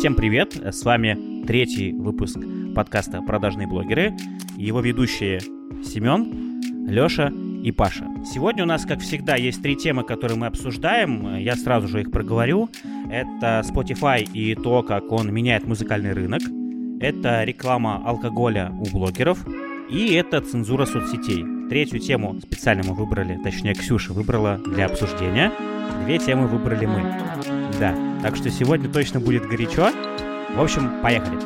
[0.00, 0.54] Всем привет!
[0.54, 2.38] С вами третий выпуск
[2.74, 4.16] подкаста «Продажные блогеры».
[4.56, 5.40] Его ведущие
[5.84, 7.30] Семен, Леша
[7.62, 8.06] и Паша.
[8.24, 11.36] Сегодня у нас, как всегда, есть три темы, которые мы обсуждаем.
[11.36, 12.70] Я сразу же их проговорю.
[13.10, 16.40] Это Spotify и то, как он меняет музыкальный рынок.
[17.02, 19.46] Это реклама алкоголя у блогеров.
[19.90, 21.44] И это цензура соцсетей.
[21.68, 25.52] Третью тему специально мы выбрали, точнее Ксюша выбрала для обсуждения.
[26.06, 27.02] Две темы выбрали мы.
[27.78, 29.90] Да, так что сегодня точно будет горячо.
[30.54, 31.38] В общем, поехали.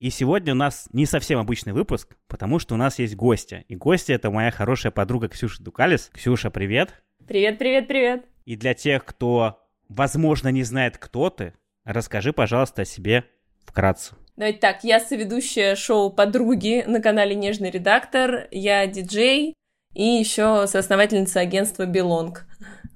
[0.00, 3.64] И сегодня у нас не совсем обычный выпуск, потому что у нас есть гостья.
[3.68, 6.10] И гостья— это моя хорошая подруга Ксюша Дукалис.
[6.12, 7.04] Ксюша, привет.
[7.28, 8.24] Привет, привет, привет.
[8.44, 13.24] И для тех, кто, возможно, не знает, кто ты, расскажи, пожалуйста, о себе
[13.64, 14.16] вкратце.
[14.36, 19.54] Давайте так, я соведущая шоу «Подруги» на канале «Нежный редактор», я диджей
[19.94, 22.46] и еще соосновательница агентства «Белонг».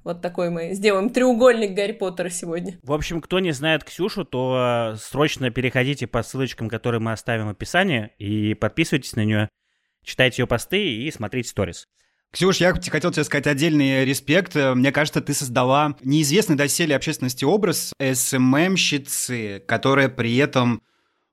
[0.06, 2.78] Вот такой мы сделаем треугольник Гарри Поттера сегодня.
[2.84, 7.46] В общем, кто не знает Ксюшу, то э, срочно переходите по ссылочкам, которые мы оставим
[7.46, 9.48] в описании, и подписывайтесь на нее,
[10.04, 11.88] читайте ее посты и смотрите сторис.
[12.30, 14.54] Ксюш, я хотел тебе сказать отдельный респект.
[14.54, 20.82] Мне кажется, ты создала неизвестный доселе общественности образ СММщицы, которая при этом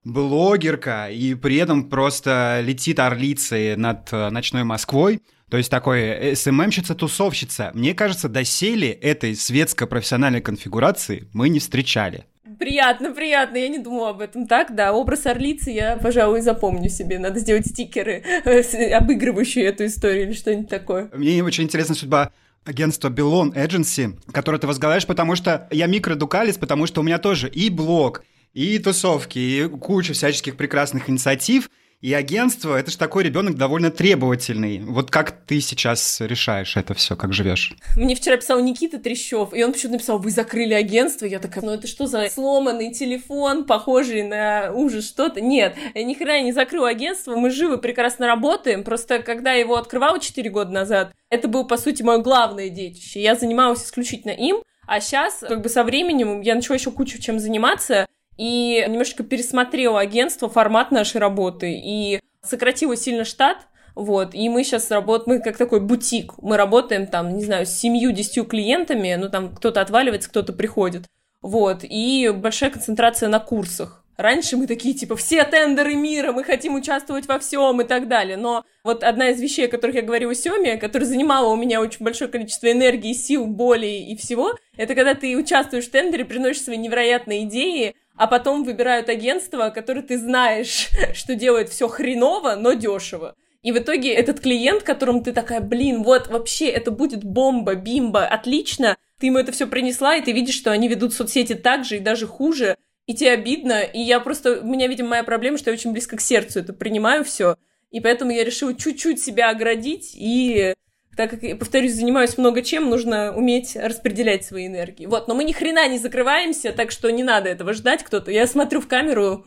[0.04, 5.22] блогерка и при этом просто летит орлицей над э, ночной Москвой.
[5.54, 7.70] То есть такой СММщица-тусовщица.
[7.76, 12.26] Мне кажется, доселе этой светско-профессиональной конфигурации мы не встречали.
[12.58, 13.58] Приятно, приятно.
[13.58, 14.94] Я не думала об этом так, да.
[14.94, 17.20] Образ орлицы я, пожалуй, запомню себе.
[17.20, 18.24] Надо сделать стикеры,
[18.96, 21.12] обыгрывающие эту историю или что-нибудь такое.
[21.14, 22.32] Мне очень интересна судьба
[22.66, 27.48] агентства Белон Agency, которое ты возглавляешь, потому что я микродукалис, потому что у меня тоже
[27.48, 28.24] и блог,
[28.56, 31.70] и тусовки, и куча всяческих прекрасных инициатив–
[32.04, 34.80] и агентство, это же такой ребенок довольно требовательный.
[34.80, 37.74] Вот как ты сейчас решаешь это все, как живешь?
[37.96, 41.26] Мне вчера писал Никита Трещев, и он почему-то написал, вы закрыли агентство.
[41.26, 45.40] Я такая, ну это что за сломанный телефон, похожий на ужас что-то?
[45.40, 48.84] Нет, я ни хрена не закрыл агентство, мы живы, прекрасно работаем.
[48.84, 53.22] Просто когда я его открывала 4 года назад, это был, по сути, мое главное детище.
[53.22, 57.40] Я занималась исключительно им, а сейчас, как бы со временем, я начала еще кучу чем
[57.40, 58.08] заниматься,
[58.38, 64.90] и немножечко пересмотрела агентство, формат нашей работы, и сократила сильно штат, вот, и мы сейчас
[64.90, 69.56] работаем, мы как такой бутик, мы работаем там, не знаю, с семью-десятью клиентами, ну там
[69.56, 71.06] кто-то отваливается, кто-то приходит,
[71.42, 74.04] вот, и большая концентрация на курсах.
[74.16, 78.38] Раньше мы такие, типа, все тендеры мира, мы хотим участвовать во всем и так далее.
[78.38, 82.04] Но вот одна из вещей, о которых я говорила Семе, которая занимала у меня очень
[82.04, 86.78] большое количество энергии, сил, боли и всего, это когда ты участвуешь в тендере, приносишь свои
[86.78, 93.36] невероятные идеи, а потом выбирают агентство, которое ты знаешь, что делает все хреново, но дешево.
[93.62, 98.26] И в итоге этот клиент, которому ты такая, блин, вот вообще это будет бомба, бимба,
[98.26, 101.98] отлично, ты ему это все принесла, и ты видишь, что они ведут соцсети так же
[101.98, 102.76] и даже хуже,
[103.06, 106.18] и тебе обидно, и я просто, у меня, видимо, моя проблема, что я очень близко
[106.18, 107.58] к сердцу это принимаю все,
[107.90, 110.74] и поэтому я решила чуть-чуть себя оградить и
[111.16, 115.06] так как, повторюсь, занимаюсь много чем, нужно уметь распределять свои энергии.
[115.06, 118.32] Вот, но мы ни хрена не закрываемся, так что не надо этого ждать кто-то.
[118.32, 119.44] Я смотрю в камеру.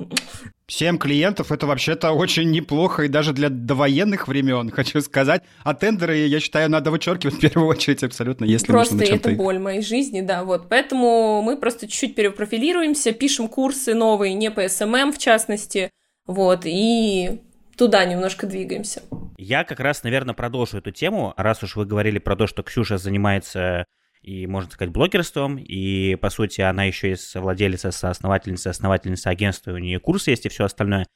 [0.68, 5.42] Семь клиентов это вообще-то очень неплохо, и даже для довоенных времен, хочу сказать.
[5.62, 9.58] А тендеры, я считаю, надо вычеркивать в первую очередь абсолютно, если просто нужно это боль
[9.58, 10.68] моей жизни, да, вот.
[10.68, 15.90] Поэтому мы просто чуть-чуть перепрофилируемся, пишем курсы новые, не по SMM в частности,
[16.26, 17.40] вот, и
[17.76, 19.02] туда немножко двигаемся.
[19.38, 22.98] Я как раз, наверное, продолжу эту тему, раз уж вы говорили про то, что Ксюша
[22.98, 23.84] занимается
[24.22, 29.78] и, можно сказать, блогерством, и, по сути, она еще и владелица, соосновательница, основательница агентства, у
[29.78, 31.06] нее курсы есть и все остальное.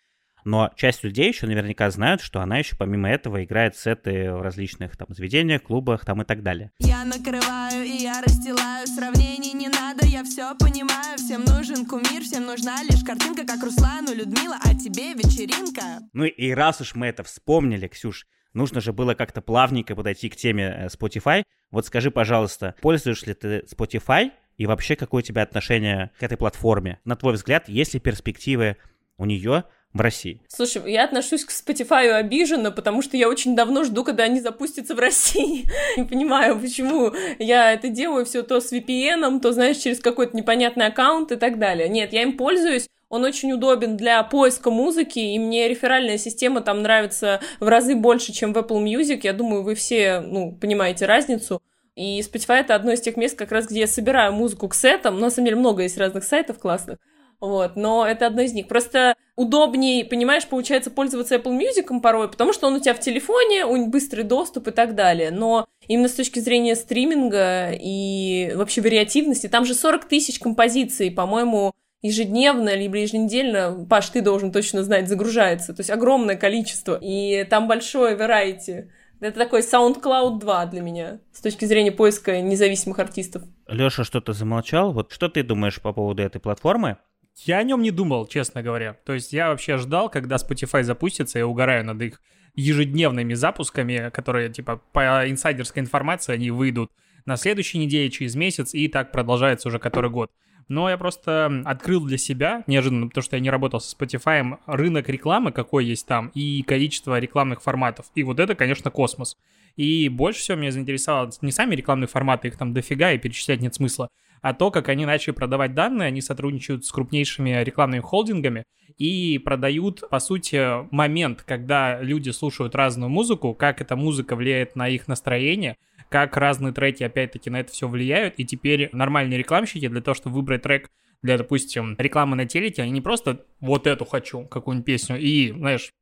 [0.45, 4.97] Но часть людей еще наверняка знают, что она еще помимо этого играет сеты в различных
[4.97, 6.71] там заведениях, клубах там и так далее.
[6.79, 11.19] Я накрываю и я расстилаю, сравнений не надо, я все понимаю.
[11.19, 16.01] Всем нужен кумир, всем нужна лишь картинка, как Руслану, Людмила, а тебе вечеринка.
[16.13, 20.37] Ну и раз уж мы это вспомнили, Ксюш, нужно же было как-то плавненько подойти к
[20.37, 21.45] теме э, Spotify.
[21.71, 26.37] Вот скажи, пожалуйста, пользуешь ли ты Spotify и вообще какое у тебя отношение к этой
[26.37, 27.01] платформе?
[27.05, 28.77] На твой взгляд, есть ли перспективы
[29.17, 30.41] у нее в России?
[30.49, 34.95] Слушай, я отношусь к Spotify обиженно, потому что я очень давно жду, когда они запустятся
[34.95, 35.67] в России.
[35.97, 40.87] Не понимаю, почему я это делаю все то с VPN, то, знаешь, через какой-то непонятный
[40.87, 41.89] аккаунт и так далее.
[41.89, 46.83] Нет, я им пользуюсь, он очень удобен для поиска музыки, и мне реферальная система там
[46.83, 49.21] нравится в разы больше, чем в Apple Music.
[49.25, 51.61] Я думаю, вы все, ну, понимаете разницу.
[51.97, 55.17] И Spotify— это одно из тех мест, как раз, где я собираю музыку к сетам.
[55.17, 56.99] Но, на самом деле, много есть разных сайтов классных.
[57.41, 58.69] Вот, но это одно из них.
[58.69, 63.65] Просто удобнее, понимаешь, получается пользоваться Apple Music порой, потому что он у тебя в телефоне,
[63.65, 65.31] у быстрый доступ и так далее.
[65.31, 69.49] Но именно с точки зрения стриминга и вообще вариативности.
[69.49, 71.73] Там же 40 тысяч композиций, по-моему,
[72.03, 75.73] ежедневно, либо еженедельно, Паш, ты должен точно знать, загружается.
[75.73, 76.99] То есть огромное количество.
[77.01, 78.89] И там большое variety.
[79.21, 83.43] Это такой SoundCloud 2 для меня, с точки зрения поиска независимых артистов.
[83.69, 84.95] Леша что-то замолчал.
[84.95, 86.97] Вот что ты думаешь по поводу этой платформы?
[87.37, 88.95] Я о нем не думал, честно говоря.
[89.05, 92.21] То есть я вообще ждал, когда Spotify запустится, я угораю над их
[92.55, 96.91] ежедневными запусками, которые, типа, по инсайдерской информации, они выйдут
[97.27, 100.31] на следующей неделе, через месяц, и так продолжается уже который год.
[100.69, 105.09] Но я просто открыл для себя, неожиданно, потому что я не работал со Spotify, рынок
[105.09, 108.07] рекламы, какой есть там, и количество рекламных форматов.
[108.15, 109.37] И вот это, конечно, космос.
[109.75, 113.75] И больше всего меня заинтересовало не сами рекламные форматы, их там дофига, и перечислять нет
[113.75, 114.09] смысла,
[114.43, 118.65] а то, как они начали продавать данные, они сотрудничают с крупнейшими рекламными холдингами
[118.97, 124.89] и продают, по сути, момент, когда люди слушают разную музыку, как эта музыка влияет на
[124.89, 125.77] их настроение,
[126.09, 130.37] как разные треки, опять-таки, на это все влияют, и теперь нормальные рекламщики для того, чтобы
[130.37, 130.91] выбрать трек
[131.23, 135.93] для, допустим, рекламы на телеке, они не просто вот эту хочу, какую-нибудь песню, и, знаешь,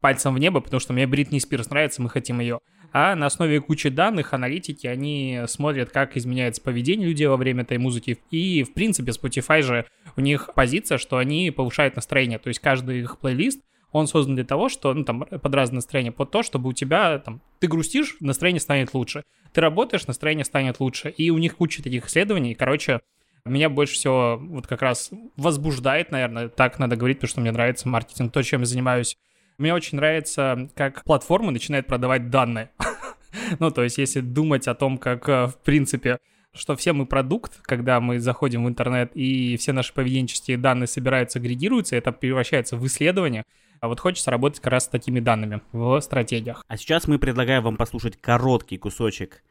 [0.00, 2.60] пальцем в небо, потому что мне Бритни Спирс нравится, мы хотим ее.
[2.92, 7.78] А на основе кучи данных аналитики они смотрят, как изменяется поведение людей во время этой
[7.78, 8.18] музыки.
[8.30, 9.86] И, в принципе, Spotify же
[10.16, 12.38] у них позиция, что они повышают настроение.
[12.38, 13.60] То есть каждый их плейлист
[13.92, 17.18] он создан для того, что, ну, там, под разное настроение, под то, чтобы у тебя,
[17.18, 19.22] там, ты грустишь, настроение станет лучше.
[19.52, 21.08] Ты работаешь, настроение станет лучше.
[21.08, 22.54] И у них куча таких исследований.
[22.54, 23.00] Короче,
[23.46, 27.88] меня больше всего вот как раз возбуждает, наверное, так надо говорить, потому что мне нравится
[27.88, 29.16] маркетинг, то, чем я занимаюсь
[29.58, 32.70] мне очень нравится, как платформа начинает продавать данные.
[33.58, 36.18] ну, то есть, если думать о том, как, э, в принципе,
[36.52, 41.38] что все мы продукт, когда мы заходим в интернет, и все наши поведенческие данные собираются,
[41.38, 43.44] агрегируются, это превращается в исследование.
[43.80, 46.64] А вот хочется работать как раз с такими данными в стратегиях.
[46.66, 49.42] А сейчас мы предлагаем вам послушать короткий кусочек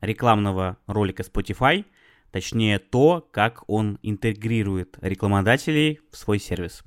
[0.00, 1.84] рекламного ролика Spotify,
[2.32, 6.82] точнее то, как он интегрирует рекламодателей в свой сервис.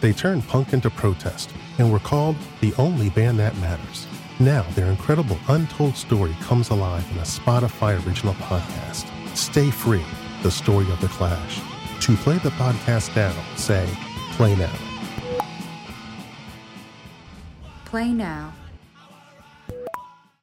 [0.00, 4.06] They turned punk into protest and were called the only band that matters.
[4.40, 9.06] Now their incredible untold story comes alive in a Spotify original podcast.
[9.36, 10.04] Stay Free,
[10.42, 11.60] the story of the Clash.
[12.00, 13.86] To play the podcast now, say,
[14.36, 14.76] play now.
[17.84, 18.52] Play now.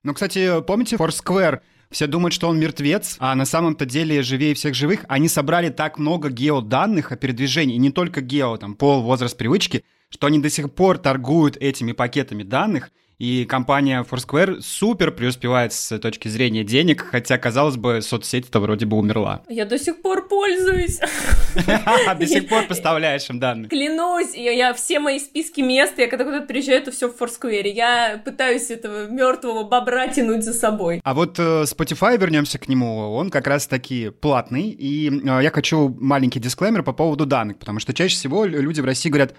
[0.03, 1.61] Ну, кстати, помните Foursquare?
[1.94, 5.04] Все думают, что он мертвец, а на самом-то деле живее всех живых.
[5.06, 10.26] Они собрали так много геоданных о передвижении, не только гео, там, пол, возраст, привычки, что
[10.26, 16.28] они до сих пор торгуют этими пакетами данных– и компания Foursquare супер преуспевает с точки
[16.28, 19.42] зрения денег, хотя, казалось бы, соцсеть-то вроде бы умерла.
[19.48, 21.00] Я до сих пор пользуюсь.
[22.18, 23.68] До сих пор поставляешь им данные.
[23.68, 27.68] Клянусь, я все мои списки мест, я когда куда-то приезжаю, это все в Foursquare.
[27.68, 31.00] Я пытаюсь этого мертвого бобра тянуть за собой.
[31.04, 34.70] А вот э, Spotify, вернемся к нему, он как раз таки платный.
[34.70, 38.84] И э, я хочу маленький дисклеймер по поводу данных, потому что чаще всего люди в
[38.84, 39.34] России говорят,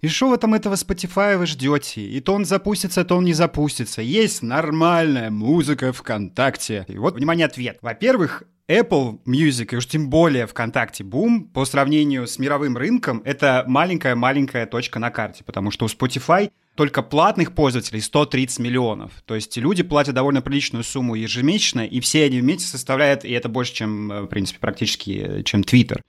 [0.00, 2.02] и что вы там этого Spotify вы ждете?
[2.02, 4.00] И то он запустится, то он не запустится.
[4.00, 6.86] Есть нормальная музыка ВКонтакте.
[6.88, 7.78] И вот, внимание, ответ.
[7.82, 13.64] Во-первых, Apple Music, и уж тем более ВКонтакте Boom, по сравнению с мировым рынком, это
[13.66, 19.10] маленькая-маленькая точка на карте, потому что у Spotify только платных пользователей 130 миллионов.
[19.26, 23.48] То есть люди платят довольно приличную сумму ежемесячно, и все они вместе составляют, и это
[23.48, 26.00] больше, чем, э, в принципе, практически, э, чем Twitter.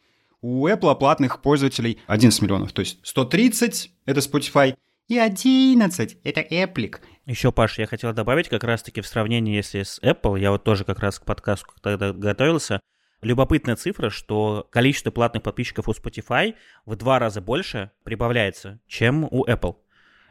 [0.41, 2.73] У Apple платных пользователей 11 миллионов.
[2.73, 4.75] То есть 130— это Spotify,
[5.07, 6.95] и 11— это Apple.
[7.25, 10.85] Еще, Паш, я хотел добавить как раз-таки в сравнении, если с Apple, я вот тоже
[10.85, 12.79] как раз к подкасту тогда готовился,
[13.21, 16.55] любопытная цифра, что количество платных подписчиков у Spotify
[16.85, 19.75] в два раза больше прибавляется, чем у Apple.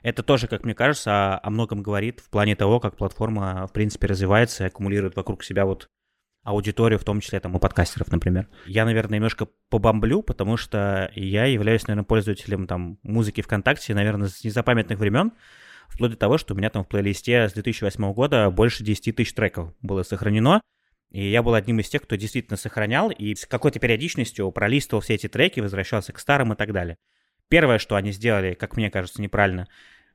[0.02, 3.73] Это тоже, как мне кажется, о, о многом говорит в плане того, как платформа, в
[3.73, 5.88] принципе, развивается и аккумулирует вокруг себя вот
[6.42, 8.49] аудиторию, в том числе там у подкастеров, например.
[8.66, 14.42] Я, наверное, немножко побомблю, потому что я являюсь, наверное, пользователем там музыки ВКонтакте, наверное, с
[14.42, 15.32] незапамятных времен,
[15.88, 19.35] вплоть до того, что у меня там в плейлисте с 2008 года больше 10 тысяч
[19.35, 20.62] треков было сохранено,
[21.11, 25.14] и я был одним из тех, кто действительно сохранял и с какой-то периодичностью пролистывал все
[25.14, 26.97] эти треки, возвращался к старым и так далее.
[27.49, 29.66] Первое, что они сделали, как мне кажется, неправильно,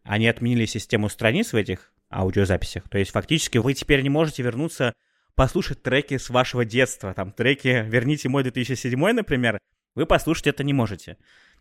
[0.04, 2.88] они отменили систему страниц в этих аудиозаписях.
[2.90, 4.94] То есть фактически вы теперь не можете вернуться
[5.36, 9.60] послушать треки с вашего детства, там треки «Верните мой 2007», например,
[9.94, 11.18] вы послушать это не можете.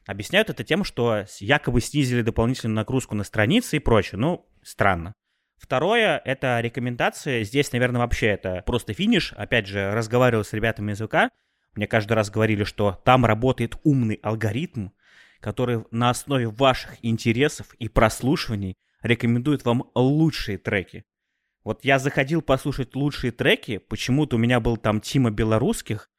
[0.06, 4.18] Объясняют это тем, что якобы снизили дополнительную нагрузку на страницы и прочее.
[4.18, 5.14] Ну, странно.
[5.56, 7.42] Второе— это рекомендации.
[7.42, 9.32] Здесь, наверное, вообще это просто финиш.
[9.32, 11.32] Опять же, разговаривал с ребятами из ВК.
[11.74, 14.88] Мне каждый раз говорили, что там работает умный алгоритм,
[15.40, 21.04] который на основе ваших интересов и прослушиваний рекомендует вам лучшие треки.
[21.64, 26.10] Вот я заходил послушать лучшие треки, почему-то у меня был там Тима Белорусских,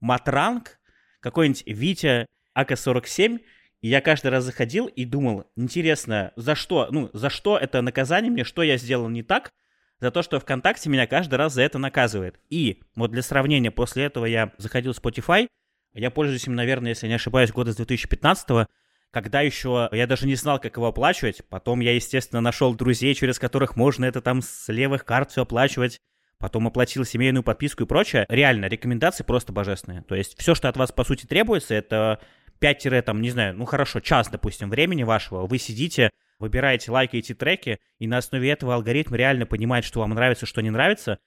[0.00, 0.78] Матранг,
[1.20, 3.40] какой-нибудь Витя АК-47,
[3.80, 8.30] и я каждый раз заходил и думал, интересно, за что, ну, за что это наказание
[8.30, 9.50] мне, что я сделал не так,
[10.00, 12.40] за то, что ВКонтакте меня каждый раз за это наказывает.
[12.48, 15.48] И вот для сравнения, после этого я заходил в Spotify,
[15.94, 18.68] я пользуюсь им, наверное, если не ошибаюсь, года с 2015
[19.12, 21.42] когда еще я даже не знал, как его оплачивать.
[21.48, 26.00] Потом я, естественно, нашел друзей, через которых можно это там с левых карт все оплачивать.
[26.38, 28.26] Потом оплатил семейную подписку и прочее.
[28.28, 30.02] Реально, рекомендации просто божественные.
[30.02, 32.20] То есть все, что от вас, по сути, требуется, это
[32.58, 35.46] 5 там, не знаю, ну хорошо, час, допустим, времени вашего.
[35.46, 40.46] Вы сидите, выбираете, лайкаете треки, и на основе этого алгоритм реально понимает, что вам нравится,
[40.46, 41.18] что не нравится.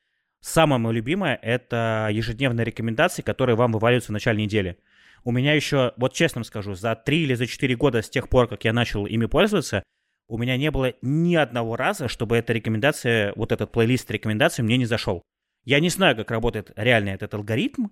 [0.42, 4.77] Самое мое любимое— это ежедневные рекомендации, которые вам вываливаются в начале недели.
[5.25, 8.48] У меня еще, вот честно скажу, за 3 или за 4 года с тех пор,
[8.48, 9.84] как я начал ими пользоваться,
[10.27, 14.77] у меня не было ни одного раза, чтобы эта рекомендация, вот этот плейлист рекомендаций мне
[14.77, 15.24] не зашел.
[15.63, 17.88] Я не знаю, как работает реально этот алгоритм,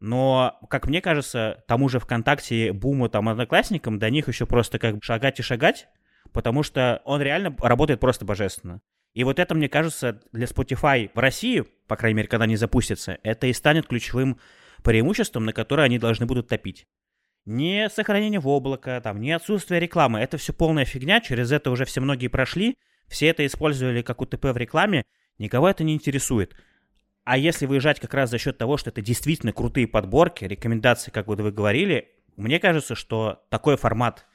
[0.00, 5.04] но, как мне кажется, тому же ВКонтакте, Буму, там, Одноклассникам, до них еще просто как
[5.04, 5.88] шагать и шагать,
[6.32, 8.80] потому что он реально работает просто божественно.
[9.12, 13.18] И вот это, мне кажется, для Spotify в России, по крайней мере, когда они запустятся,
[13.22, 14.38] это и станет ключевым
[14.82, 16.86] преимуществом, на которое они должны будут топить.
[17.44, 20.20] Не сохранение в облако, там, не отсутствие рекламы.
[20.20, 24.44] Это все полная фигня, через это уже все многие прошли, все это использовали как УТП
[24.46, 25.04] в рекламе,
[25.38, 26.54] никого это не интересует.
[27.24, 31.26] А если выезжать как раз за счет того, что это действительно крутые подборки, рекомендации, как
[31.26, 34.26] вот вы говорили, мне кажется, что такой формат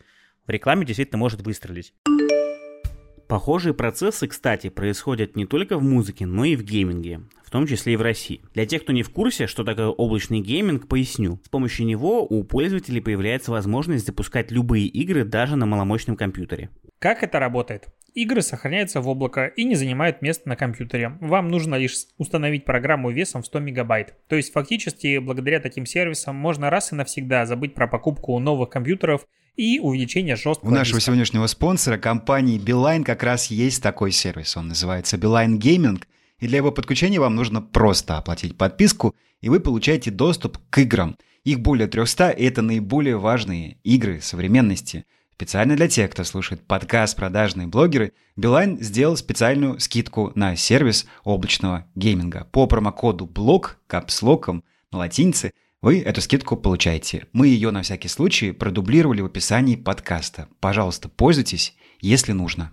[0.46, 1.94] в рекламе действительно может выстрелить.
[3.28, 7.94] Похожие процессы, кстати, происходят не только в музыке, но и в гейминге, в том числе
[7.94, 8.42] и в России.
[8.54, 11.40] Для тех, кто не в курсе, что такое облачный гейминг, поясню.
[11.46, 16.70] С помощью него у пользователей появляется возможность запускать любые игры даже на маломощном компьютере.
[17.00, 17.88] Как это работает?
[18.14, 21.18] Игры сохраняются в облако и не занимают места на компьютере.
[21.20, 24.14] Вам нужно лишь установить программу весом в 100 мегабайт.
[24.28, 29.26] То есть фактически благодаря таким сервисам можно раз и навсегда забыть про покупку новых компьютеров
[29.56, 31.08] и увеличение жесткого У нашего диска.
[31.08, 34.56] сегодняшнего спонсора, компании Beeline, как раз есть такой сервис.
[34.58, 36.04] Он называется Beeline Gaming.
[36.40, 41.16] И для его подключения вам нужно просто оплатить подписку, и вы получаете доступ к играм.
[41.46, 45.06] Их более 300, и это наиболее важные игры современности.
[45.44, 51.86] Специально для тех, кто слушает подкаст «Продажные блогеры», Билайн сделал специальную скидку на сервис облачного
[51.96, 52.48] гейминга.
[52.54, 57.28] По промокоду BLOG, капслоком, на латинице, вы эту скидку получаете.
[57.34, 60.48] Мы ее на всякий случай продублировали в описании подкаста.
[60.62, 62.72] Пожалуйста, пользуйтесь, если нужно.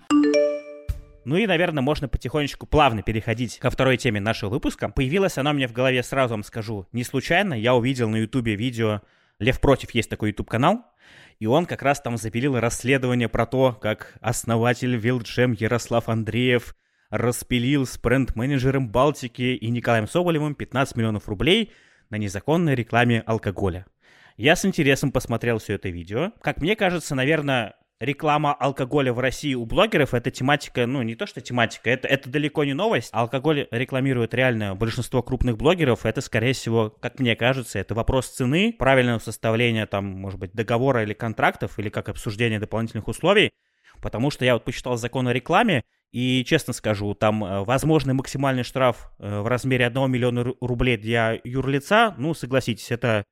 [1.24, 4.88] Ну и, наверное, можно потихонечку плавно переходить ко второй теме нашего выпуска.
[4.88, 7.54] Появилась она у меня в голове, сразу вам скажу, не случайно.
[7.54, 9.00] Я увидел на ютубе видео
[9.40, 10.84] «Лев против» есть такой ютуб-канал,
[11.40, 16.76] и он как раз там запилил расследование про то, как основатель Вилджем Ярослав Андреев
[17.08, 21.72] распилил с бренд-менеджером Балтики и Николаем Соболевым 15 миллионов рублей
[22.10, 23.86] на незаконной рекламе алкоголя.
[24.36, 26.32] Я с интересом посмотрел все это видео.
[26.42, 31.26] Как мне кажется, наверное, реклама алкоголя в России у блогеров это тематика, ну не то
[31.26, 33.10] что тематика, это, это далеко не новость.
[33.12, 36.06] Алкоголь рекламирует реально большинство крупных блогеров.
[36.06, 41.02] Это, скорее всего, как мне кажется, это вопрос цены, правильного составления там, может быть, договора
[41.02, 43.50] или контрактов, или как обсуждение дополнительных условий.
[44.00, 48.64] Потому что я вот почитал закон о рекламе, и честно скажу, там э, возможный максимальный
[48.64, 53.24] штраф э, в размере 1 миллиона рублей для юрлица, ну, согласитесь, это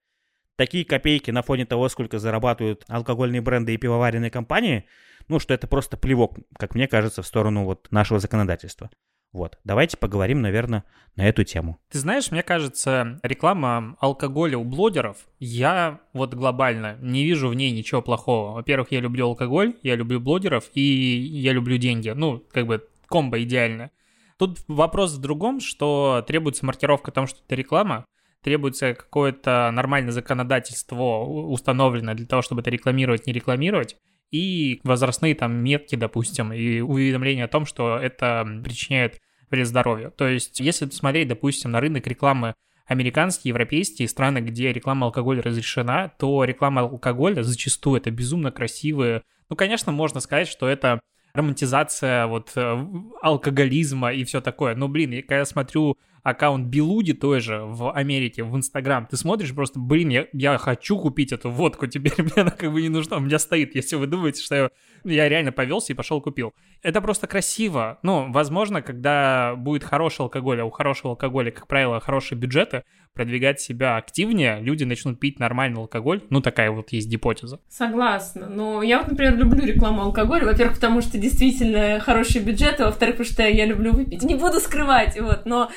[0.58, 4.84] такие копейки на фоне того, сколько зарабатывают алкогольные бренды и пивоваренные компании,
[5.28, 8.90] ну, что это просто плевок, как мне кажется, в сторону вот нашего законодательства.
[9.30, 10.84] Вот, давайте поговорим, наверное,
[11.14, 11.78] на эту тему.
[11.90, 17.70] Ты знаешь, мне кажется, реклама алкоголя у блогеров, я вот глобально не вижу в ней
[17.70, 18.54] ничего плохого.
[18.54, 22.08] Во-первых, я люблю алкоголь, я люблю блогеров и я люблю деньги.
[22.08, 23.90] Ну, как бы комбо идеально.
[24.38, 28.06] Тут вопрос в другом, что требуется маркировка о том, что это реклама,
[28.42, 33.96] требуется какое-то нормальное законодательство установлено для того, чтобы это рекламировать, не рекламировать,
[34.30, 40.12] и возрастные там метки, допустим, и уведомления о том, что это причиняет вред здоровью.
[40.16, 42.54] То есть, если смотреть, допустим, на рынок рекламы
[42.86, 49.22] американские, европейские страны, где реклама алкоголя разрешена, то реклама алкоголя зачастую это безумно красивые.
[49.48, 51.00] Ну, конечно, можно сказать, что это
[51.34, 52.86] романтизация вот э,
[53.22, 54.74] алкоголизма и все такое.
[54.74, 55.96] Но, блин, когда я смотрю
[56.28, 60.98] аккаунт Белуди той же в Америке, в Инстаграм, ты смотришь просто, блин, я, я хочу
[60.98, 64.06] купить эту водку, теперь мне она как бы не нужна, у меня стоит, если вы
[64.06, 64.70] думаете, что я,
[65.04, 66.52] я реально повелся и пошел купил.
[66.82, 67.98] Это просто красиво.
[68.02, 73.60] Ну, возможно, когда будет хороший алкоголь, а у хорошего алкоголя, как правило, хорошие бюджеты, продвигать
[73.60, 76.22] себя активнее, люди начнут пить нормальный алкоголь.
[76.30, 77.58] Ну, такая вот есть гипотеза.
[77.68, 78.46] Согласна.
[78.48, 80.44] Но я вот, например, люблю рекламу алкоголя.
[80.44, 84.22] Во-первых, потому что действительно хорошие бюджеты, во-вторых, потому что я люблю выпить.
[84.22, 85.46] Не буду скрывать, вот.
[85.46, 85.68] Но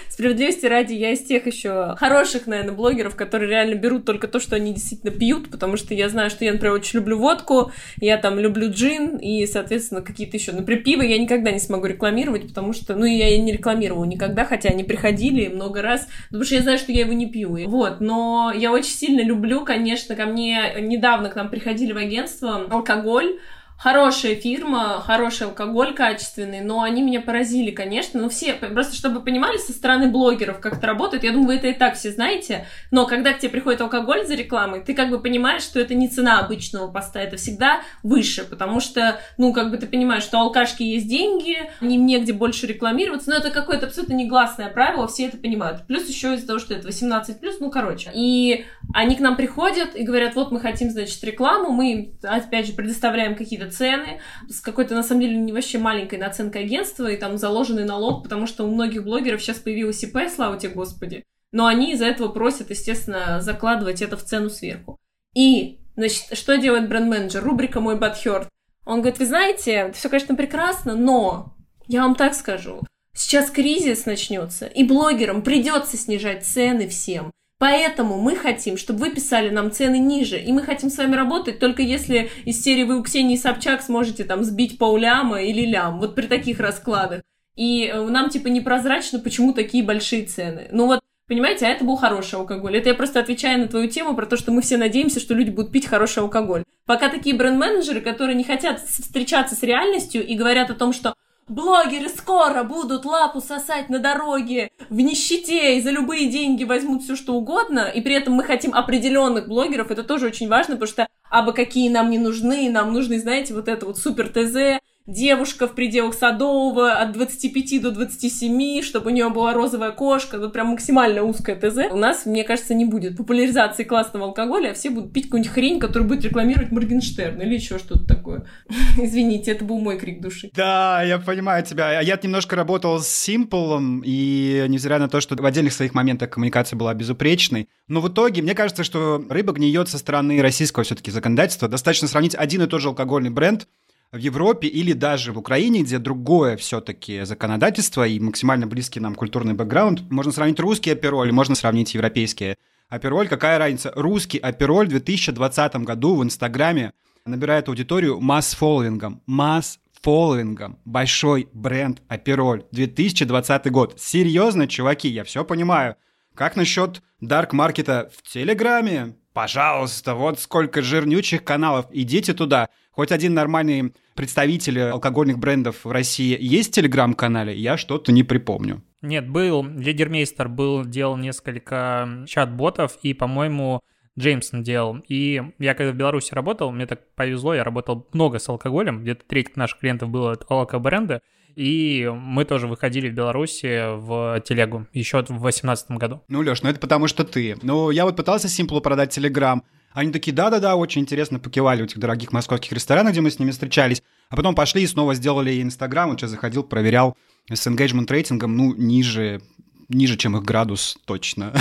[0.41, 4.55] справедливости ради, я из тех еще хороших, наверное, блогеров, которые реально берут только то, что
[4.55, 8.39] они действительно пьют, потому что я знаю, что я, например, очень люблю водку, я там
[8.39, 12.95] люблю джин, и, соответственно, какие-то еще, например, пиво я никогда не смогу рекламировать, потому что,
[12.95, 16.91] ну, я не рекламировала никогда, хотя они приходили много раз, потому что я знаю, что
[16.91, 17.51] я его не пью.
[17.67, 22.65] Вот, но я очень сильно люблю, конечно, ко мне недавно к нам приходили в агентство
[22.69, 23.37] алкоголь,
[23.81, 28.21] хорошая фирма, хороший алкоголь качественный, но они меня поразили, конечно.
[28.21, 31.67] Ну, все, просто чтобы понимали, со стороны блогеров, как это работает, я думаю, вы это
[31.67, 35.19] и так все знаете, но когда к тебе приходит алкоголь за рекламой, ты как бы
[35.19, 39.77] понимаешь, что это не цена обычного поста, это всегда выше, потому что, ну, как бы
[39.77, 44.13] ты понимаешь, что у алкашки есть деньги, им негде больше рекламироваться, но это какое-то абсолютно
[44.13, 45.87] негласное правило, все это понимают.
[45.87, 48.11] Плюс еще из-за того, что это 18+, ну, короче.
[48.13, 52.73] И они к нам приходят и говорят, вот мы хотим, значит, рекламу, мы, опять же,
[52.73, 57.37] предоставляем какие-то цены с какой-то, на самом деле, не вообще маленькой наценкой агентства, и там
[57.37, 61.23] заложенный налог, потому что у многих блогеров сейчас появилась ИП, слава тебе, Господи.
[61.51, 64.97] Но они из-за этого просят, естественно, закладывать это в цену сверху.
[65.33, 67.43] И, значит, что делает бренд-менеджер?
[67.43, 68.47] Рубрика «Мой бадхерт».
[68.85, 71.55] Он говорит, вы знаете, все, конечно, прекрасно, но
[71.87, 72.81] я вам так скажу,
[73.13, 77.31] сейчас кризис начнется, и блогерам придется снижать цены всем.
[77.61, 81.59] Поэтому мы хотим, чтобы вы писали нам цены ниже, и мы хотим с вами работать
[81.59, 86.15] только если из серии вы у Ксении Собчак сможете там сбить полляма или лям, вот
[86.15, 87.21] при таких раскладах.
[87.55, 90.69] И э, нам типа непрозрачно, почему такие большие цены.
[90.71, 92.77] Ну вот, понимаете, а это был хороший алкоголь.
[92.77, 95.51] Это я просто отвечаю на твою тему про то, что мы все надеемся, что люди
[95.51, 96.63] будут пить хороший алкоголь.
[96.87, 101.13] Пока такие бренд-менеджеры, которые не хотят встречаться с реальностью и говорят о том, что
[101.51, 104.71] Блогеры скоро будут лапу сосать на дороге.
[104.89, 108.73] В нищете и за любые деньги возьмут все что угодно, и при этом мы хотим
[108.73, 113.19] определенных блогеров, это тоже очень важно, потому что абы какие нам не нужны, нам нужны,
[113.19, 119.07] знаете, вот это вот супер ТЗ, девушка в пределах Садового от 25 до 27, чтобы
[119.07, 121.91] у нее была розовая кошка, вот прям максимально узкая ТЗ.
[121.91, 125.79] У нас, мне кажется, не будет популяризации классного алкоголя, а все будут пить какую-нибудь хрень,
[125.79, 128.45] которую будет рекламировать Моргенштерн или еще что-то такое.
[128.97, 130.51] Извините, это был мой крик души.
[130.53, 131.99] Да, я понимаю тебя.
[132.01, 136.77] Я немножко работал с Симплом, и невзирая на то, что в отдельных своих моментах коммуникация
[136.77, 141.67] была безупречной, но в итоге, мне кажется, что рыба гниет со стороны российского все-таки законодательства.
[141.67, 143.67] Достаточно сравнить один и тот же алкогольный бренд–
[144.11, 149.53] в Европе или даже в Украине, где другое все-таки законодательство и максимально близкий нам культурный
[149.53, 152.57] бэкграунд, можно сравнить русский апероль, можно сравнить европейские
[152.89, 153.29] апероль.
[153.29, 153.93] Какая разница?
[153.95, 156.91] Русский апероль в 2020 году в Инстаграме
[157.25, 159.21] набирает аудиторию масс-фолловингом.
[159.27, 160.77] Масс-фолловингом.
[160.83, 162.65] Большой бренд апероль.
[162.71, 163.95] 2020 год.
[163.97, 165.95] Серьезно, чуваки, я все понимаю.
[166.35, 169.15] Как насчет дарк-маркета в Телеграме?
[169.33, 171.85] Пожалуйста, вот сколько жирнючих каналов.
[171.91, 172.69] Идите туда.
[172.91, 177.55] Хоть один нормальный представитель алкогольных брендов в России есть в Телеграм-канале?
[177.55, 178.83] Я что-то не припомню.
[179.01, 183.81] Нет, был, Лидермейстер был, делал несколько чат-ботов, и, по-моему,
[184.19, 184.99] Джеймсон делал.
[185.07, 189.25] И я когда в Беларуси работал, мне так повезло, я работал много с алкоголем, где-то
[189.25, 191.21] треть наших клиентов было от алкобренда,
[191.55, 196.21] и мы тоже выходили в Беларуси в телегу еще в 2018 году.
[196.27, 197.57] Ну, Леш, ну это потому что ты.
[197.61, 201.99] Ну, я вот пытался Симплу продать Телеграм, они такие, да-да-да, очень интересно покивали у этих
[201.99, 204.01] дорогих московских ресторанов, где мы с ними встречались.
[204.29, 206.09] А потом пошли и снова сделали Инстаграм.
[206.09, 207.17] Вот сейчас заходил, проверял
[207.49, 209.41] с engagement рейтингом, ну, ниже,
[209.89, 211.53] ниже, чем их градус точно.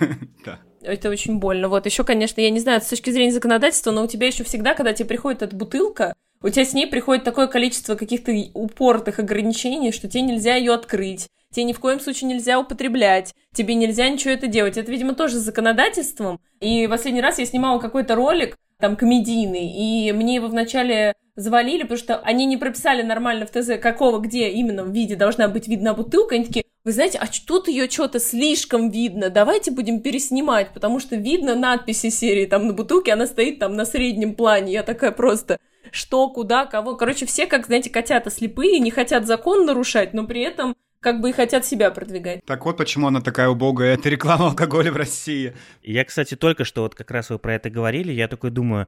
[0.44, 0.58] да.
[0.82, 1.68] Это очень больно.
[1.68, 4.74] Вот еще, конечно, я не знаю, с точки зрения законодательства, но у тебя еще всегда,
[4.74, 9.92] когда тебе приходит эта бутылка, у тебя с ней приходит такое количество каких-то упоротых ограничений,
[9.92, 14.32] что тебе нельзя ее открыть, тебе ни в коем случае нельзя употреблять, тебе нельзя ничего
[14.32, 14.76] это делать.
[14.76, 16.40] Это, видимо, тоже с законодательством.
[16.60, 21.82] И в последний раз я снимала какой-то ролик, там, комедийный, и мне его вначале завалили,
[21.82, 25.68] потому что они не прописали нормально в ТЗ, какого, где именно в виде должна быть
[25.68, 26.34] видна бутылка.
[26.34, 31.16] Они такие, вы знаете, а тут ее что-то слишком видно, давайте будем переснимать, потому что
[31.16, 34.72] видно надписи серии там на бутылке, она стоит там на среднем плане.
[34.72, 35.58] Я такая просто,
[35.90, 36.96] что, куда, кого.
[36.96, 41.30] Короче, все, как, знаете, котята слепые, не хотят закон нарушать, но при этом как бы
[41.30, 42.40] и хотят себя продвигать.
[42.46, 45.54] Так вот почему она такая убогая, это реклама алкоголя в России.
[45.82, 48.86] Я, кстати, только что вот как раз вы про это говорили, я такой думаю,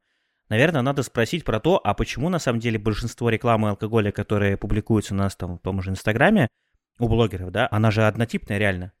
[0.49, 5.13] наверное, надо спросить про то, а почему на самом деле большинство рекламы алкоголя, которые публикуются
[5.13, 6.49] у нас там в том же Инстаграме,
[6.99, 8.91] у блогеров, да, она же однотипная реально.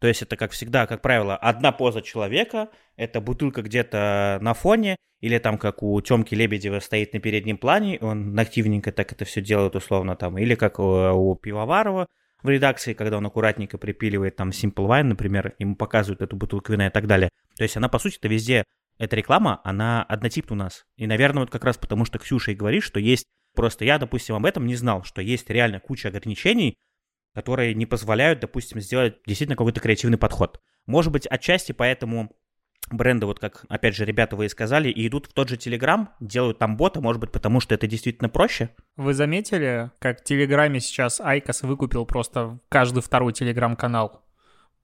[0.00, 4.96] То есть это, как всегда, как правило, одна поза человека, это бутылка где-то на фоне,
[5.20, 9.42] или там, как у Тёмки Лебедева стоит на переднем плане, он активненько так это все
[9.42, 12.06] делает условно там, или как у, у Пивоварова
[12.42, 16.86] в редакции, когда он аккуратненько припиливает там Simple Wine, например, ему показывают эту бутылку вина
[16.86, 17.28] и так далее.
[17.56, 18.64] То есть она, по сути, это везде,
[18.96, 20.86] эта реклама, она однотипна у нас.
[20.96, 24.36] И, наверное, вот как раз потому, что Ксюша и говорит, что есть, просто я, допустим,
[24.36, 26.76] об этом не знал, что есть реально куча ограничений,
[27.34, 30.60] которые не позволяют, допустим, сделать действительно какой-то креативный подход.
[30.86, 32.34] Может быть, отчасти поэтому
[32.90, 36.10] бренды, вот как, опять же, ребята вы и сказали, и идут в тот же Телеграм,
[36.20, 38.70] делают там бота, может быть, потому что это действительно проще?
[38.96, 44.24] Вы заметили, как в Телеграме сейчас IQOS выкупил просто каждый второй Телеграм-канал?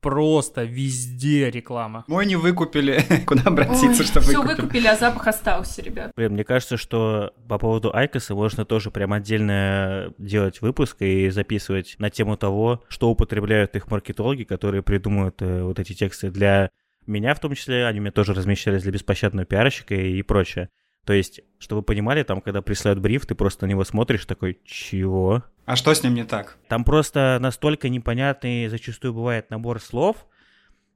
[0.06, 2.04] Просто везде реклама.
[2.06, 3.00] Мой не выкупили.
[3.26, 4.60] Куда обратиться, Ой, чтобы Все выкупили?
[4.62, 6.12] выкупили, а запах остался, ребят.
[6.14, 11.96] Блин, мне кажется, что по поводу Айкоса можно тоже прям отдельно делать выпуск и записывать
[11.98, 16.70] на тему того, что употребляют их маркетологи, которые придумывают э, вот эти тексты для
[17.08, 20.68] меня в том числе, они мне тоже размещались для беспощадного пиарщика и прочее.
[21.04, 24.60] То есть, чтобы вы понимали, там, когда присылают бриф, ты просто на него смотришь такой,
[24.64, 25.42] чего?
[25.66, 26.56] А что с ним не так?
[26.68, 30.26] Там просто настолько непонятный зачастую бывает набор слов,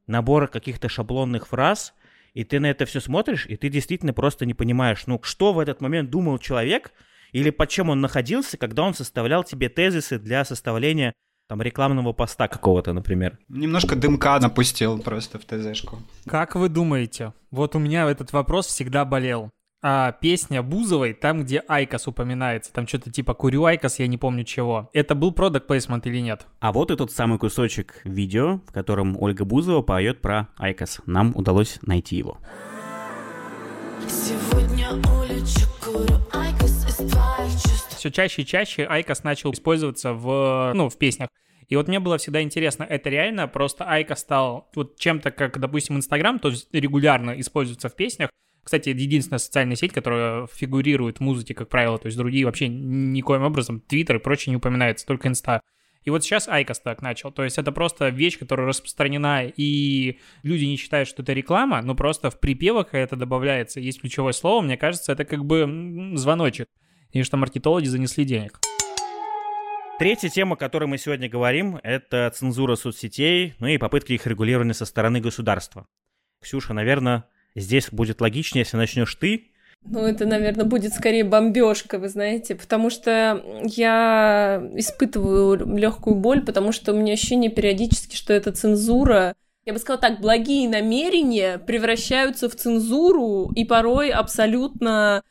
[0.07, 1.93] набор каких-то шаблонных фраз,
[2.35, 5.59] и ты на это все смотришь, и ты действительно просто не понимаешь, ну, что в
[5.59, 6.93] этот момент думал человек,
[7.33, 11.15] или под чем он находился, когда он составлял тебе тезисы для составления
[11.49, 13.39] там рекламного поста какого-то, например.
[13.49, 15.99] Немножко дымка напустил просто в ТЗшку.
[16.27, 17.33] Как вы думаете?
[17.51, 19.51] Вот у меня этот вопрос всегда болел.
[19.83, 24.45] А песня Бузовой, там, где IQOS упоминается, там что-то типа «Курю IQOS», я не помню
[24.45, 24.91] чего.
[24.93, 26.47] Это был product placement или нет?
[26.59, 31.01] А вот и тот самый кусочек видео, в котором Ольга Бузова поет про IQOS.
[31.07, 32.37] Нам удалось найти его.
[34.07, 40.73] Сегодня улечу, курю IQOS из твоих чувств Все чаще и чаще IQOS начал использоваться в,
[40.75, 41.31] ну, в песнях.
[41.69, 45.97] И вот мне было всегда интересно, это реально просто IQOS стал вот чем-то, как, допустим,
[45.97, 48.29] Инстаграм, то есть регулярно используется в песнях.
[48.63, 52.69] Кстати, это единственная социальная сеть, которая фигурирует в музыке, как правило, то есть другие вообще
[52.69, 55.61] никоим образом, Твиттер и прочее не упоминается, только Инста.
[56.03, 57.31] И вот сейчас IQOS так начал.
[57.31, 61.95] То есть это просто вещь, которая распространена, и люди не считают, что это реклама, но
[61.95, 63.81] просто в припевах это добавляется.
[63.81, 66.69] Есть ключевое слово, мне кажется, это как бы звоночек.
[67.13, 68.61] И что маркетологи занесли денег.
[69.99, 74.73] Третья тема, о которой мы сегодня говорим, это цензура соцсетей, ну и попытки их регулирования
[74.73, 75.87] со стороны государства.
[76.41, 79.47] Ксюша, наверное, здесь будет логичнее, если начнешь ты.
[79.83, 86.73] Ну, это, наверное, будет скорее бомбежка, вы знаете, потому что я испытываю легкую боль, потому
[86.73, 89.35] что у меня ощущение периодически, что эта цензура,
[89.65, 95.23] я бы сказала так, благие намерения превращаются в цензуру и порой абсолютно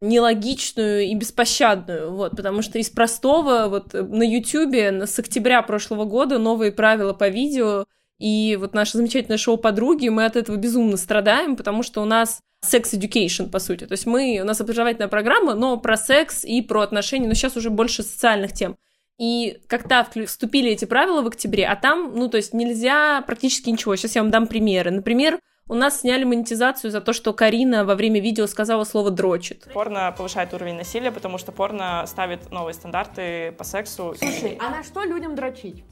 [0.00, 6.38] нелогичную и беспощадную, вот, потому что из простого, вот, на Ютубе с октября прошлого года
[6.38, 7.84] новые правила по видео,
[8.18, 12.40] и вот наше замечательное шоу «Подруги», мы от этого безумно страдаем, потому что у нас
[12.60, 13.84] секс education, по сути.
[13.84, 17.56] То есть мы, у нас образовательная программа, но про секс и про отношения, но сейчас
[17.56, 18.76] уже больше социальных тем.
[19.18, 23.96] И вклю- вступили эти правила в октябре, а там, ну, то есть нельзя практически ничего.
[23.96, 24.90] Сейчас я вам дам примеры.
[24.90, 29.68] Например, у нас сняли монетизацию за то, что Карина во время видео сказала слово «дрочит».
[29.72, 34.14] Порно повышает уровень насилия, потому что порно ставит новые стандарты по сексу.
[34.18, 35.84] Слушай, а на что людям дрочить?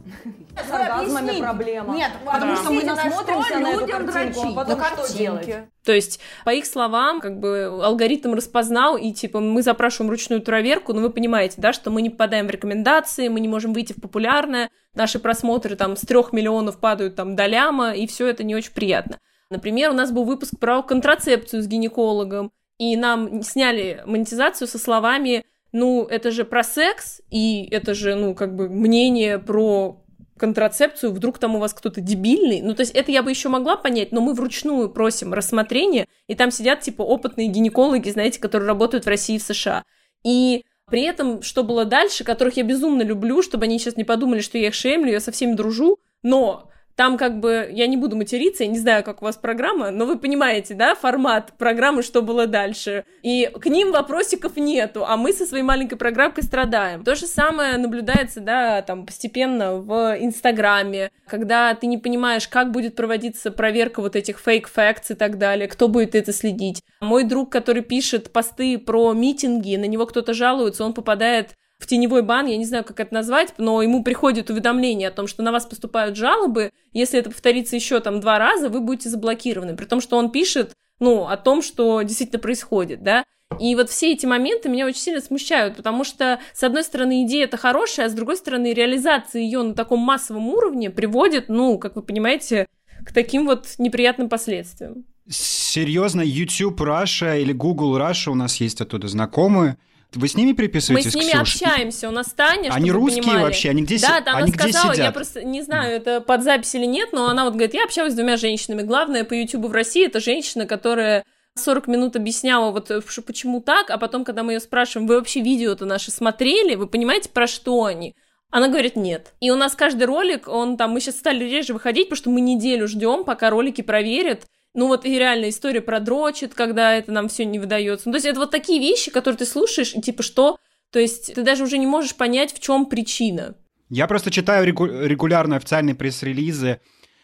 [0.54, 1.94] С оргазмами проблема.
[1.94, 4.78] Нет, потому что мы насмотримся на эту людям картинку, а дрочить?
[4.78, 5.54] потом На что делать?
[5.84, 10.92] То есть, по их словам, как бы алгоритм распознал, и типа мы запрашиваем ручную проверку,
[10.92, 14.00] но вы понимаете, да, что мы не попадаем в рекомендации, мы не можем выйти в
[14.00, 18.56] популярное, наши просмотры там с трех миллионов падают там до ляма, и все это не
[18.56, 19.18] очень приятно.
[19.50, 25.44] Например, у нас был выпуск про контрацепцию с гинекологом, и нам сняли монетизацию со словами
[25.72, 30.02] ну, это же про секс, и это же, ну, как бы мнение про
[30.38, 32.62] контрацепцию, вдруг там у вас кто-то дебильный.
[32.62, 36.34] Ну, то есть это я бы еще могла понять, но мы вручную просим рассмотрения, и
[36.34, 39.84] там сидят, типа, опытные гинекологи, знаете, которые работают в России и в США.
[40.24, 44.40] И при этом, что было дальше, которых я безумно люблю, чтобы они сейчас не подумали,
[44.40, 48.16] что я их шеймлю, я со всеми дружу, но там как бы, я не буду
[48.16, 52.22] материться, я не знаю, как у вас программа, но вы понимаете, да, формат программы, что
[52.22, 53.04] было дальше.
[53.22, 57.04] И к ним вопросиков нету, а мы со своей маленькой программкой страдаем.
[57.04, 62.96] То же самое наблюдается, да, там постепенно в Инстаграме, когда ты не понимаешь, как будет
[62.96, 66.82] проводиться проверка вот этих fake facts и так далее, кто будет это следить.
[67.00, 72.22] Мой друг, который пишет посты про митинги, на него кто-то жалуется, он попадает в теневой
[72.22, 75.52] бан, я не знаю, как это назвать, но ему приходит уведомление о том, что на
[75.52, 80.00] вас поступают жалобы, если это повторится еще там два раза, вы будете заблокированы, при том,
[80.00, 83.24] что он пишет, ну, о том, что действительно происходит, да,
[83.60, 87.44] И вот все эти моменты меня очень сильно смущают, потому что, с одной стороны, идея
[87.44, 91.96] это хорошая, а с другой стороны, реализация ее на таком массовом уровне приводит, ну, как
[91.96, 92.66] вы понимаете,
[93.04, 95.04] к таким вот неприятным последствиям.
[95.28, 99.78] Серьезно, YouTube Russia или Google Russia у нас есть оттуда знакомые.
[100.14, 101.40] Вы с ними Мы переписываетесь, с ними Ксюш?
[101.40, 103.42] общаемся, у нас Таня, Они русские понимали.
[103.42, 103.70] вообще?
[103.70, 105.14] Они где, Да, да, она они где сказала, я сидят?
[105.14, 108.16] просто не знаю, это под запись или нет, но она вот говорит, я общалась с
[108.16, 108.82] двумя женщинами.
[108.82, 111.24] Главное по Ютубу в России это женщина, которая
[111.58, 115.40] 40 минут объясняла, вот э, почему так, а потом, когда мы ее спрашиваем, вы вообще
[115.40, 118.14] видео-то наши смотрели, вы понимаете, про что они?
[118.50, 119.34] Она говорит, нет.
[119.40, 122.40] И у нас каждый ролик, он там, мы сейчас стали реже выходить, потому что мы
[122.40, 124.46] неделю ждем, пока ролики проверят.
[124.76, 128.06] Ну вот и реально история продрочит, когда это нам все не выдается.
[128.06, 130.58] Ну, то есть это вот такие вещи, которые ты слушаешь, и типа что?
[130.92, 133.56] То есть ты даже уже не можешь понять, в чем причина.
[133.88, 136.80] Я просто читаю регу- регулярно официальные пресс-релизы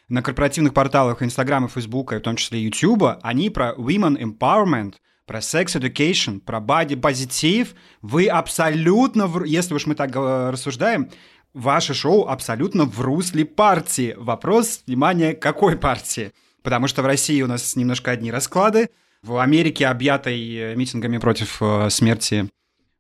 [0.09, 3.19] на корпоративных порталах Инстаграма, Фейсбука, в том числе Ютуба.
[3.23, 4.95] Они про women empowerment,
[5.27, 7.69] про sex education, про body positive.
[8.01, 11.11] Вы абсолютно, в- если уж мы так рассуждаем,
[11.53, 14.15] ваше шоу абсолютно в русле партии.
[14.17, 16.33] Вопрос, внимание, какой партии?
[16.63, 18.91] Потому что в России у нас немножко одни расклады,
[19.23, 22.49] в Америке, объятой э, митингами против э, смерти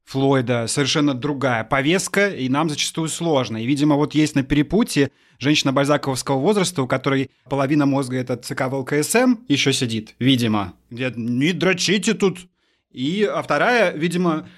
[0.04, 3.56] Флойда совершенно другая повестка, и нам зачастую сложно.
[3.56, 8.68] И, видимо, вот есть на перепутье женщина бальзаковского возраста, у которой половина мозга это ЦК
[8.68, 10.74] ВЛКСМ еще сидит, видимо.
[10.90, 12.40] Где не дрочите тут.
[12.90, 14.48] И, а вторая, видимо,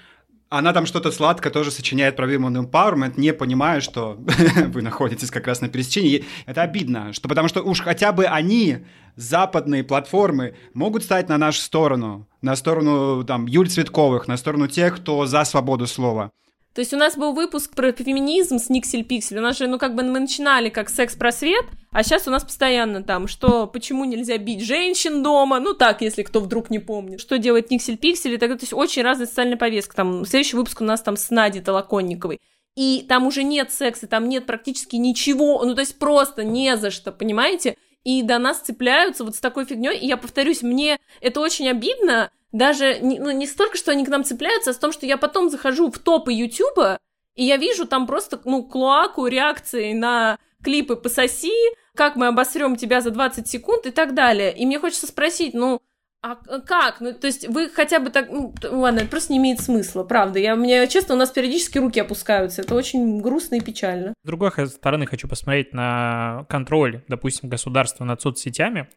[0.49, 4.17] она там что-то сладко тоже сочиняет про women empowerment, не понимая, что
[4.67, 6.25] вы находитесь как раз на пересечении.
[6.45, 8.79] Это обидно, что потому что уж хотя бы они,
[9.15, 14.97] западные платформы, могут стать на нашу сторону, на сторону там Юль Цветковых, на сторону тех,
[14.97, 16.31] кто за свободу слова.
[16.75, 19.37] То есть у нас был выпуск про феминизм с Никсель Пиксель.
[19.37, 23.01] У нас же, ну, как бы мы начинали как секс-просвет, а сейчас у нас постоянно
[23.01, 27.21] там, что, почему нельзя бить женщин дома, ну, так, если кто вдруг не помнит.
[27.21, 28.59] Что делает Никсель Пиксель и так далее.
[28.59, 29.95] То есть очень разная социальная повестка.
[29.95, 32.41] Там, следующий выпуск у нас там с Надей Толоконниковой.
[32.75, 36.91] И там уже нет секса, там нет практически ничего, ну, то есть просто не за
[36.91, 37.77] что, понимаете?
[38.03, 39.97] И до нас цепляются вот с такой фигней.
[39.97, 44.23] И я повторюсь, мне это очень обидно, даже ну, не столько, что они к нам
[44.23, 46.99] цепляются, а с том, что я потом захожу в топы Ютуба,
[47.35, 51.51] и я вижу там просто, ну, клоаку реакции на клипы «Пососи»,
[51.95, 54.55] как мы обосрем тебя за 20 секунд и так далее.
[54.55, 55.81] И мне хочется спросить, ну,
[56.21, 57.01] а как?
[57.01, 58.29] Ну, то есть вы хотя бы так...
[58.31, 60.39] Ну, ладно, это просто не имеет смысла, правда.
[60.39, 62.61] Я, мне, честно, у нас периодически руки опускаются.
[62.61, 64.13] Это очень грустно и печально.
[64.23, 68.87] С другой стороны, хочу посмотреть на контроль, допустим, государства над соцсетями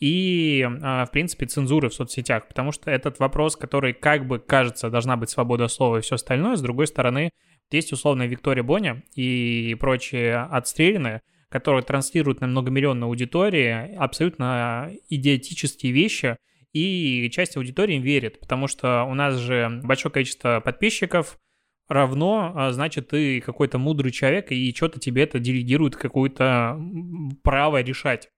[0.00, 4.90] и, а, в принципе, цензуры в соцсетях, потому что этот вопрос, который, как бы кажется,
[4.90, 7.30] должна быть свобода слова и все остальное, с другой стороны,
[7.70, 16.36] есть условно Виктория Боня и прочие отстрелянные, которые транслируют на многомиллионной аудитории абсолютно идиотические вещи,
[16.72, 21.38] и часть аудитории им верит, потому что у нас же большое количество подписчиков,
[21.88, 26.78] равно, а, значит, ты какой-то мудрый человек, и что-то тебе это делегирует какое-то
[27.42, 28.28] право решать.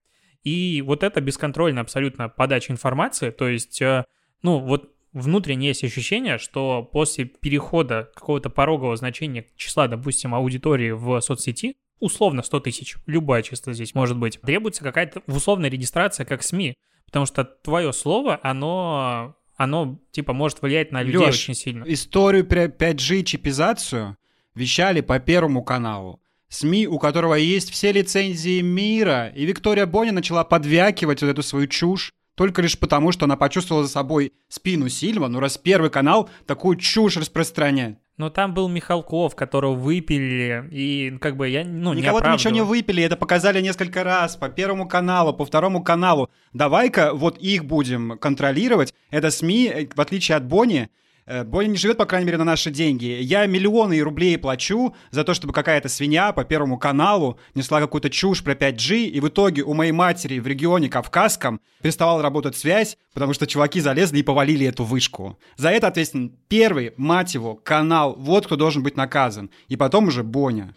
[0.44, 4.04] И вот это бесконтрольная абсолютно подача информации, то есть, э,
[4.42, 11.20] ну, вот внутренне есть ощущение, что после перехода какого-то порогового значения числа, допустим, аудитории в
[11.20, 16.74] соцсети, условно 100 тысяч, любая чисто здесь может быть, требуется какая-то условная регистрация как СМИ,
[17.06, 21.84] потому что твое слово, оно, оно типа может влиять на людей Лёш, очень сильно.
[21.86, 24.16] Историю про 5G чипизацию
[24.54, 26.20] вещали по Первому каналу.
[26.50, 31.68] СМИ, у которого есть все лицензии мира, и Виктория Боня начала подвякивать вот эту свою
[31.68, 36.28] чушь, только лишь потому, что она почувствовала за собой спину Сильва, ну раз Первый канал
[36.46, 37.98] такую чушь распространяет.
[38.16, 42.62] Но там был Михалков, которого выпили, и как бы я, ну, не Никого-то ничего не
[42.62, 46.28] выпили, это показали несколько раз по Первому каналу, по Второму каналу.
[46.52, 48.92] Давай-ка вот их будем контролировать.
[49.10, 50.90] Это СМИ, э, в отличие от Бонни,
[51.30, 53.18] э, Бонни не живет, по крайней мере, на наши деньги.
[53.20, 58.42] Я миллионы рублей плачу за то, чтобы какая-то свинья по Первому каналу несла какую-то чушь
[58.42, 63.32] про 5G, и в итоге у моей матери в регионе Кавказском переставала работать связь, потому
[63.32, 65.38] что чуваки залезли и повалили эту вышку.
[65.56, 68.16] За это ответственен первый, мать его, канал.
[68.18, 69.50] Вот кто должен быть наказан.
[69.68, 70.74] И потом уже Боня.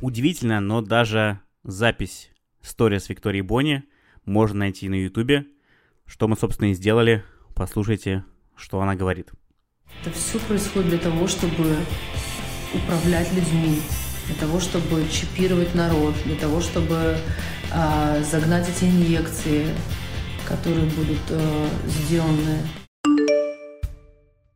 [0.00, 2.30] Удивительно, но даже запись
[2.60, 3.84] сторис Виктории Бони
[4.24, 5.46] можно найти на Ютубе.
[6.06, 7.24] Что мы, собственно, и сделали.
[7.54, 8.24] Послушайте,
[8.58, 9.30] что она говорит.
[10.02, 11.76] Это все происходит для того, чтобы
[12.74, 13.80] управлять людьми,
[14.26, 17.16] для того, чтобы чипировать народ, для того, чтобы
[17.72, 19.66] а, загнать эти инъекции,
[20.46, 22.58] которые будут а, сделаны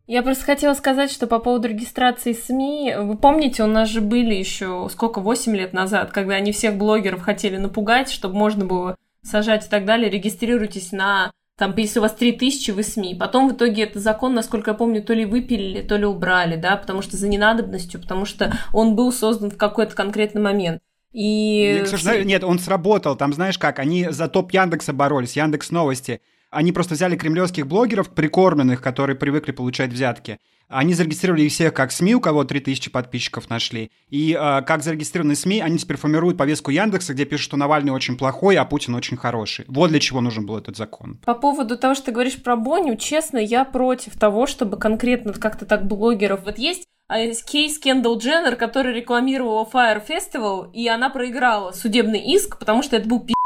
[0.07, 4.35] Я просто хотела сказать, что по поводу регистрации СМИ, вы помните, у нас же были
[4.35, 9.67] еще сколько, 8 лет назад, когда они всех блогеров хотели напугать, чтобы можно было сажать
[9.67, 11.31] и так далее, регистрируйтесь на
[11.62, 13.14] там, если у вас 3000, вы СМИ.
[13.14, 16.77] Потом в итоге этот закон, насколько я помню, то ли выпилили, то ли убрали, да,
[16.77, 20.83] потому что за ненадобностью, потому что он был создан в какой-то конкретный момент.
[21.12, 21.85] И...
[22.05, 23.14] Нет, нет, он сработал.
[23.14, 26.20] Там, знаешь как, они за топ Яндекса боролись, Яндекс Новости.
[26.53, 30.38] Они просто взяли кремлевских блогеров, прикормленных, которые привыкли получать взятки.
[30.69, 33.91] Они зарегистрировали их всех как СМИ, у кого 3000 подписчиков нашли.
[34.11, 38.19] И э, как зарегистрированные СМИ, они теперь формируют повестку Яндекса, где пишут, что Навальный очень
[38.19, 39.65] плохой, а Путин очень хороший.
[39.67, 41.19] Вот для чего нужен был этот закон.
[41.25, 45.65] По поводу того, что ты говоришь про Боню, честно, я против того, чтобы конкретно как-то
[45.65, 46.45] так блогеров...
[46.45, 52.59] Вот есть а, кейс Кендалл Дженнер, который рекламировала Fire Festival, и она проиграла судебный иск,
[52.59, 53.41] потому что это был пи***ж.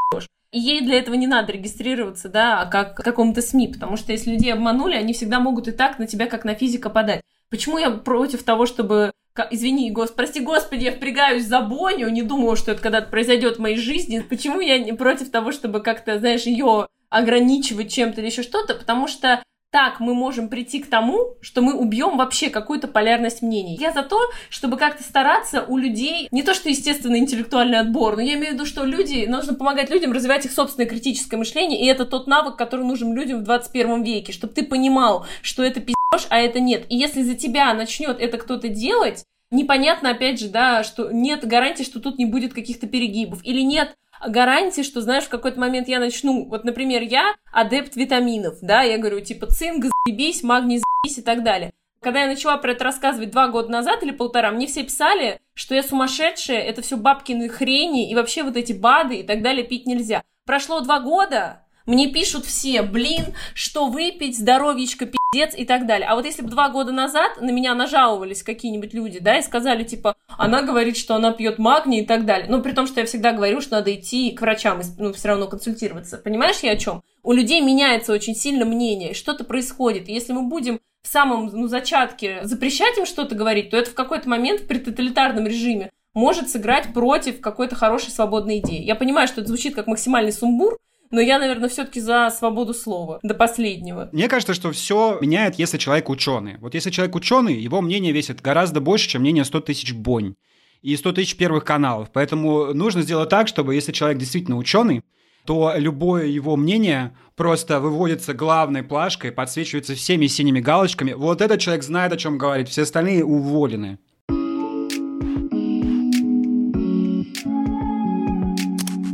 [0.58, 4.54] Ей для этого не надо регистрироваться, да, а как какому-то СМИ, потому что если людей
[4.54, 7.20] обманули, они всегда могут и так на тебя, как на физика, подать.
[7.50, 9.12] Почему я против того, чтобы
[9.50, 13.60] Извини, гос, прости господи, я впрягаюсь за Боню, не думаю, что это когда-то произойдет в
[13.60, 14.20] моей жизни.
[14.20, 18.74] Почему я не против того, чтобы как-то, знаешь, ее ограничивать чем-то или еще что-то?
[18.74, 19.42] Потому что
[19.76, 23.76] так мы можем прийти к тому, что мы убьем вообще какую-то полярность мнений.
[23.78, 28.22] Я за то, чтобы как-то стараться у людей, не то что естественный интеллектуальный отбор, но
[28.22, 31.86] я имею в виду, что люди, нужно помогать людям развивать их собственное критическое мышление, и
[31.88, 36.26] это тот навык, который нужен людям в 21 веке, чтобы ты понимал, что это пиздешь,
[36.30, 36.86] а это нет.
[36.88, 41.82] И если за тебя начнет это кто-то делать, непонятно, опять же, да, что нет гарантии,
[41.82, 43.94] что тут не будет каких-то перегибов, или нет
[44.26, 48.98] гарантии, что, знаешь, в какой-то момент я начну, вот, например, я адепт витаминов, да, я
[48.98, 51.72] говорю, типа, цинк, заебись, магний, заебись и так далее.
[52.00, 55.74] Когда я начала про это рассказывать два года назад или полтора, мне все писали, что
[55.74, 59.86] я сумасшедшая, это все бабкины хрени, и вообще вот эти БАДы и так далее пить
[59.86, 60.22] нельзя.
[60.44, 66.08] Прошло два года, мне пишут все, блин, что выпить, здоровьечко, пиздец и так далее.
[66.08, 69.84] А вот если бы два года назад на меня нажаловались какие-нибудь люди, да, и сказали,
[69.84, 72.48] типа, она говорит, что она пьет магний и так далее.
[72.50, 75.46] Ну, при том, что я всегда говорю, что надо идти к врачам, ну, все равно
[75.46, 76.18] консультироваться.
[76.18, 77.02] Понимаешь, я о чем?
[77.22, 80.08] У людей меняется очень сильно мнение, что-то происходит.
[80.08, 83.94] И если мы будем в самом ну, зачатке запрещать им что-то говорить, то это в
[83.94, 88.82] какой-то момент при тоталитарном режиме может сыграть против какой-то хорошей свободной идеи.
[88.82, 90.78] Я понимаю, что это звучит как максимальный сумбур,
[91.10, 94.08] но я, наверное, все-таки за свободу слова до последнего.
[94.12, 96.56] Мне кажется, что все меняет, если человек ученый.
[96.58, 100.34] Вот если человек ученый, его мнение весит гораздо больше, чем мнение 100 тысяч бонь
[100.82, 102.10] и 100 тысяч первых каналов.
[102.12, 105.02] Поэтому нужно сделать так, чтобы если человек действительно ученый,
[105.44, 111.12] то любое его мнение просто выводится главной плашкой, подсвечивается всеми синими галочками.
[111.12, 113.98] Вот этот человек знает, о чем говорит, все остальные уволены.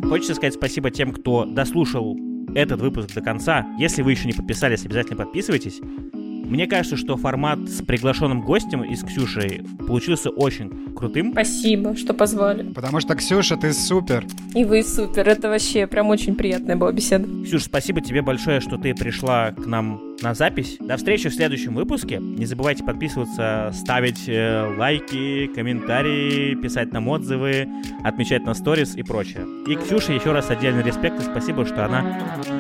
[0.09, 2.17] Хочется сказать спасибо тем, кто дослушал
[2.55, 3.67] этот выпуск до конца.
[3.79, 5.81] Если вы еще не подписались, обязательно подписывайтесь.
[6.13, 11.33] Мне кажется, что формат с приглашенным гостем и с Ксюшей получился очень крутым.
[11.33, 12.63] Спасибо, что позвали.
[12.73, 14.25] Потому что, Ксюша, ты супер.
[14.55, 15.29] И вы супер.
[15.29, 17.27] Это вообще прям очень приятная была беседа.
[17.45, 20.77] Ксюша, спасибо тебе большое, что ты пришла к нам на запись.
[20.79, 22.19] До встречи в следующем выпуске.
[22.19, 27.67] Не забывайте подписываться, ставить э, лайки, комментарии, писать нам отзывы,
[28.05, 29.45] отмечать на сторис и прочее.
[29.67, 32.05] И Ксюше еще раз отдельный респект и спасибо, что она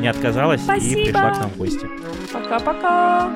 [0.00, 1.00] не отказалась спасибо.
[1.00, 1.86] и пришла к нам в гости.
[2.32, 3.30] Пока-пока.